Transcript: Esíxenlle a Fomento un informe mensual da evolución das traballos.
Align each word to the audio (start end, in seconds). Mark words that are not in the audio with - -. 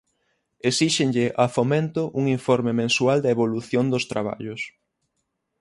Esíxenlle 0.69 1.27
a 1.43 1.45
Fomento 1.55 2.01
un 2.19 2.23
informe 2.37 2.71
mensual 2.81 3.17
da 3.21 3.33
evolución 3.35 3.85
das 3.93 4.07
traballos. 4.11 4.61